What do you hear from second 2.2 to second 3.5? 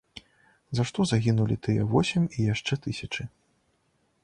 і яшчэ тысячы?